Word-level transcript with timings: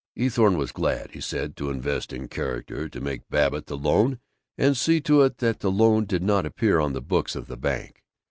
Eathorne 0.17 0.57
was 0.57 0.71
glad, 0.71 1.11
he 1.11 1.21
said, 1.21 1.55
to 1.55 1.69
"invest 1.69 2.11
in 2.11 2.27
character," 2.27 2.89
to 2.89 2.99
make 2.99 3.29
Babbitt 3.29 3.67
the 3.67 3.77
loan 3.77 4.17
and 4.57 4.75
see 4.75 4.99
to 5.01 5.21
it 5.21 5.37
that 5.37 5.59
the 5.59 5.69
loan 5.69 6.05
did 6.05 6.23
not 6.23 6.43
appear 6.47 6.79
on 6.79 6.93
the 6.93 7.01
books 7.03 7.35
of 7.35 7.45
the 7.45 7.55
bank. 7.55 8.03